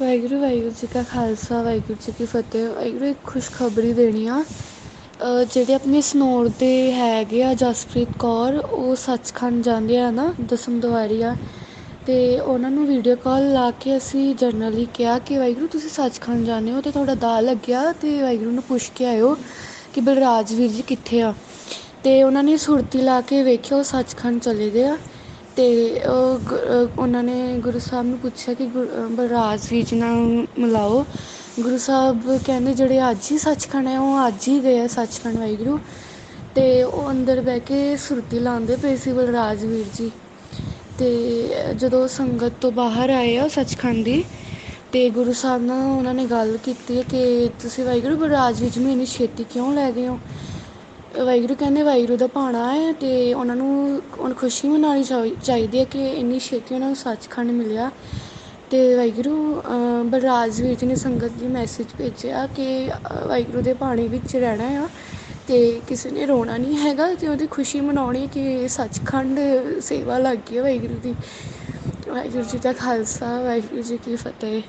[0.00, 4.42] ਵਾਹਿਗੁਰੂ ਵਾਹਿਗੁਰੂ ਜੀ ਕਾ ਖਾਲਸਾ, ਵਾਹਿਗੁਰੂ ਜੀ ਕੀ ਫਤਿਹ। ਵਾਹਿਗੁਰੂ, ਇੱਕ ਖੁਸ਼ਖਬਰੀ ਦੇਣੀ ਆ।
[5.52, 11.22] ਜਿਹੜੇ ਆਪਣੇ ਸਨੌਰ ਦੇ ਹੈਗੇ ਆ, ਜਸਪ੍ਰੀਤ ਕੌਰ, ਉਹ ਸੱਚਖੰਡ ਜਾਂਦੇ ਆ ਨਾ, ਦਸਮ ਦਿਵਾਰੀ
[11.22, 16.46] ਆ। ਅਤੇ ਉਹਨਾਂ ਨੂੰ ਵੀਡੀਓ ਕਾਲ ਲਾ ਕੇ ਅਸੀਂ ਜਰਨਲੀ ਕਿਹਾ ਕਿ, ਵਾਹਿਗੁਰੂ, ਤੁਸੀਂ ਸੱਚਖੰਡ
[16.46, 19.34] ਜਾਂਦੇ ਹੋ ਅਤੇ ਤੁਹਾਡਾ ਦਾਅ ਲੱਗਿਆ ਅਤੇ ਵਾਹਿਗੁਰੂ ਨੂੰ ਪੁੱਛ ਕੇ ਆਇਓ
[19.94, 21.32] ਕਿ ਬਲਰਾਜ ਵੀਰ ਜੀ ਕਿੱਥੇ ਆ?
[21.32, 24.96] ਅਤੇ ਉਹਨਾਂ ਨੇ ਸੁਰਤੀ ਲਾ ਕੇ ਵੇਖਿਆ, ਉਹ ਸੱਚਖੰਡ ਚਲੇ ਗਏ ਆ।
[25.56, 26.50] ਅਤੇ ਉਹ
[26.98, 30.16] ਉਹਨਾਂ ਨੇ ਗੁਰੂ ਸਾਹਿਬ ਨੂੰ ਪੁੱਛਿਆ ਕਿ ਗੁ ਬਲਰਾਜ ਵੀਰ ਜੀ ਨਾਲ
[30.58, 31.04] ਮਿਲਾਓ,
[31.60, 35.78] ਗੁਰੂ ਸਾਹਿਬ ਕਹਿੰਦੇ ਜਿਹੜੇ ਅੱਜ ਹੀ ਸੱਚਖੰਡ ਹੈ, ਉਹ ਅੱਜ ਹੀ ਗਏ ਆ ਸੱਚਖੰਡ ਵਾਹਿਗੁਰੂ
[35.78, 40.10] ਅਤੇ ਉਹ ਅੰਦਰ ਬਹਿ ਕੇ ਸੁਰਤੀ ਲਾਉਂਦੇ ਪਏ ਸੀ ਬਲਰਾਜ ਵੀਰ ਜੀ
[40.90, 44.22] ਅਤੇ ਜਦੋਂ ਸੰਗਤ ਤੋਂ ਬਾਹਰ ਆਏ ਆ ਸੱਚਖੰਡ ਦੀ
[44.82, 48.80] ਅਤੇ ਗੁਰੂ ਸਾਹਿਬ ਨਾਲ ਉਹਨਾਂ ਨੇ ਗੱਲ ਕੀਤੀ ਹੈ ਕਿ ਤੁਸੀਂ ਵਾਹਿਗੁਰੂ ਬਲਰਾਜ ਵੀਰ ਜੀ
[48.80, 50.18] ਨੂੰ ਇੰਨੀ ਛੇਤੀ ਕਿਉਂ ਲੈ ਗਏ ਹੋ?
[51.14, 55.84] ਵਾਹਿਗੁਰੂ ਕਹਿੰਦੇ ਵਾਹਿਗੁਰੂ ਦਾ ਭਾਣਾ ਹੈ ਅਤੇ ਉਹਨਾਂ ਨੂੰ ਹੁਣ ਖੁਸ਼ੀ ਮਨਾਉਣੀ ਚਾਹੀ, ਚਾਹੀਦੀ ਹੈ
[55.84, 59.62] ਕਿ ਇੰਨੀ ਛੇਤੀ ਉਹਨਾਂ ਨੂੰ ਸੱਚਖੰਡ ਮਿਲਿਆ। ਅਤੇ ਵਾਹਿਗੁਰੂ
[60.10, 62.66] ਬਲਰਾਜ ਵੀਰ ਜੀ ਨੇ ਸੰਗਤ ਜੀ ਮੈਸੇਜ ਭੇਜਿਆ ਕਿ
[63.26, 67.80] ਵਾਹਿਗੁਰੂ ਦੇ ਬਾਣੀ ਵਿੱਚ ਰਹਿਣਾ ਆ ਅਤੇ ਕਿਸੇ ਨੇ ਰੋਣਾ ਨਹੀਂ ਹੈਗਾ ਅਤੇ ਉਹਦੀ ਖੁਸ਼ੀ
[67.80, 69.38] ਮਨਾਉਣੀ ਕਿ ਸੱਚਖੰਡ
[69.82, 71.14] ਸੇਵਾ ਲੱਗ ਗਈ ਹੈ ਵਾਹਿਗੁਰੂ ਦੀ।
[72.08, 74.62] ਵਾਹਿਗੁਰੂ ਜੀ ਦਾ ਖਾਲਸਾ, ਵਾਹਿਗੁਰੂ ਜੀ ਕੀ ਫਤਿਹ।